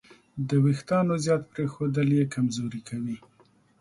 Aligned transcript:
د 0.47 0.49
وېښتیانو 0.65 1.13
زیات 1.25 1.43
پرېښودل 1.51 2.07
یې 2.17 2.31
کمزوري 2.33 2.81
کوي. 2.89 3.17